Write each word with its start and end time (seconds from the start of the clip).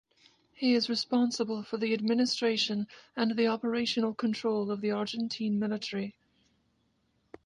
He 0.55 0.73
is 0.73 0.89
responsible 0.89 1.61
for 1.61 1.77
the 1.77 1.93
administration 1.93 2.87
and 3.15 3.35
the 3.37 3.45
operational 3.45 4.15
control 4.15 4.71
of 4.71 4.81
the 4.81 4.89
Argentine 4.89 5.59
military. 5.59 6.15